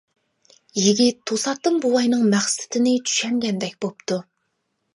يىگىت 0.83 1.19
توساتتىن 1.31 1.77
بوۋاينىڭ 1.85 2.25
مەقسىتىنى 2.33 2.97
چۈشەنگەندەك 3.11 3.77
بوپتۇ. 3.87 4.21